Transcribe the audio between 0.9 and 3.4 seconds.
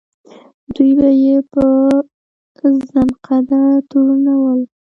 به یې په زندقه